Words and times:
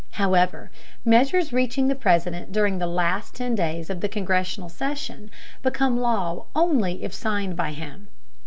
However, 0.13 0.71
measures 1.05 1.53
reaching 1.53 1.87
the 1.87 1.93
President 1.93 2.51
during 2.51 2.79
the 2.79 2.87
last 2.87 3.35
ten 3.35 3.53
days 3.53 3.87
of 3.91 4.01
the 4.01 4.09
congressional 4.09 4.67
session 4.67 5.29
become 5.61 5.99
law 5.99 6.45
only 6.55 7.03
if 7.03 7.13
signed 7.13 7.55
by 7.55 7.71
him. 7.71 8.07